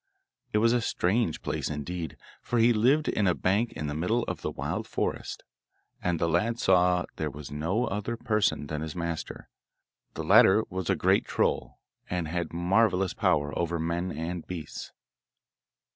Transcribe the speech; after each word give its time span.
It 0.51 0.57
was 0.57 0.73
a 0.73 0.81
strange 0.81 1.43
place 1.43 1.69
indeed, 1.69 2.17
for 2.41 2.57
he 2.57 2.73
lived 2.73 3.07
in 3.07 3.27
a 3.27 3.35
bank 3.35 3.71
in 3.73 3.85
the 3.85 3.93
middle 3.93 4.23
of 4.23 4.41
the 4.41 4.49
wild 4.49 4.87
forest, 4.87 5.43
and 6.01 6.17
the 6.17 6.27
lad 6.27 6.57
saw 6.59 7.05
there 7.17 7.29
no 7.51 7.85
other 7.85 8.17
person 8.17 8.65
than 8.65 8.81
his 8.81 8.95
master. 8.95 9.47
The 10.15 10.23
latter 10.23 10.63
was 10.71 10.89
a 10.89 10.95
great 10.95 11.25
troll, 11.25 11.77
and 12.09 12.27
had 12.27 12.51
marvellous 12.51 13.13
power 13.13 13.55
over 13.55 13.77
both 13.77 13.85
men 13.85 14.11
and 14.11 14.47
beasts. 14.47 14.91